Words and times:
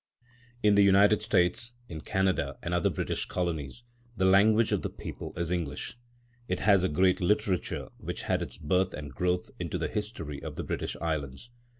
In 0.63 0.73
the 0.73 0.81
United 0.83 1.21
States, 1.21 1.73
in 1.87 2.01
Canada 2.01 2.57
and 2.63 2.73
other 2.73 2.89
British 2.89 3.27
Colonies, 3.27 3.83
the 4.17 4.25
language 4.25 4.71
of 4.71 4.81
the 4.81 4.89
people 4.89 5.31
is 5.37 5.51
English. 5.51 5.95
It 6.47 6.61
has 6.61 6.83
a 6.83 6.89
great 6.89 7.21
literature 7.21 7.87
which 7.99 8.23
had 8.23 8.41
its 8.41 8.57
birth 8.57 8.95
and 8.95 9.13
growth 9.13 9.51
in 9.59 9.69
the 9.69 9.87
history 9.87 10.41
of 10.41 10.55
the 10.55 10.63
British 10.63 10.95
Islands. 10.99 11.51